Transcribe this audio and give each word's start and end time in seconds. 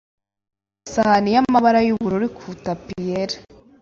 yasutse 0.03 0.87
isahani 0.89 1.29
yamabara 1.35 1.79
yubururu 1.87 2.25
kuri 2.37 2.55
tapi 2.65 2.93
yera. 3.07 3.37